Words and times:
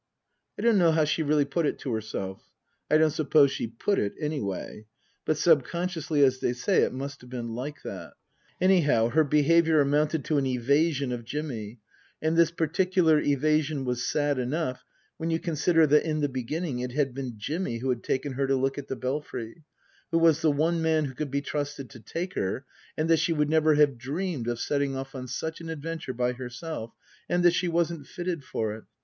I 0.57 0.63
don't 0.63 0.79
know 0.79 0.91
how 0.93 1.05
she 1.05 1.21
really 1.21 1.45
put 1.45 1.67
it 1.67 1.77
to 1.81 1.93
herself; 1.93 2.49
I 2.89 2.97
don't 2.97 3.11
suppose 3.11 3.51
she" 3.51 3.67
put" 3.87 3.99
it 3.99 4.15
any 4.19 4.39
way; 4.41 4.87
but 5.25 5.37
subconsciously, 5.37 6.23
as 6.23 6.39
they 6.39 6.53
say, 6.53 6.81
it 6.81 6.91
must 6.91 7.21
have 7.21 7.29
been 7.29 7.49
like 7.53 7.83
that. 7.83 8.13
Anyhow, 8.59 9.09
her 9.09 9.23
behaviour 9.23 9.79
amounted 9.79 10.25
to 10.25 10.39
an 10.39 10.47
evasion 10.47 11.11
of 11.11 11.23
Jimmy, 11.23 11.81
and 12.19 12.35
this 12.35 12.49
particular 12.49 13.19
evasion 13.19 13.85
was 13.85 14.03
sad 14.03 14.39
enough 14.39 14.83
when 15.17 15.29
you 15.29 15.37
consider 15.37 15.85
th'at 15.85 16.01
in 16.03 16.21
the 16.21 16.27
beginning 16.29 16.79
it 16.79 16.93
had 16.93 17.13
been 17.13 17.35
Jimmy 17.37 17.77
who 17.77 17.89
had 17.89 18.03
taken 18.03 18.33
her 18.33 18.47
to 18.47 18.55
look 18.55 18.79
at 18.79 18.87
the 18.87 18.95
Belfry 18.95 19.61
who 20.09 20.17
was 20.17 20.41
the 20.41 20.49
one 20.49 20.81
man 20.81 21.05
who 21.05 21.13
could 21.13 21.29
be 21.29 21.41
trusted 21.41 21.91
to 21.91 21.99
take 21.99 22.33
her, 22.33 22.65
and 22.97 23.07
that 23.07 23.17
she 23.17 23.33
would 23.33 23.51
never 23.51 23.75
have 23.75 23.99
dreamed 23.99 24.47
of 24.47 24.59
setting 24.59 24.95
off 24.95 25.13
on 25.13 25.27
such 25.27 25.61
an 25.61 25.69
adventure 25.69 26.11
by 26.11 26.33
herself, 26.33 26.91
and 27.29 27.43
that 27.45 27.53
she 27.53 27.67
wasn't 27.67 28.07
fitted 28.07 28.43
for 28.43 28.73
it. 28.73 28.85